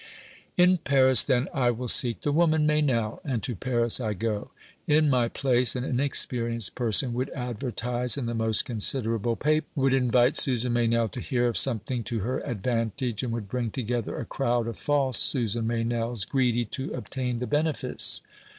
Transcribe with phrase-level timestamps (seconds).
[0.57, 4.49] In Paris, then, I will seek the woman Meynell, and to Paris I go.
[4.87, 10.35] In my place an inexperienced person would advertise in the most considerable papers; would invite
[10.35, 14.65] Susan Meynell to hear of something to her advantage; and would bring together a crowd
[14.67, 18.23] of false Susan Meynells, greedy to obtain the benefice.